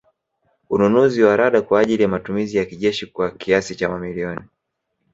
[0.69, 4.41] Ununuzi wa Rada kwa ajili ya matumizi ya kijeshi kwa kiasi cha mamilioni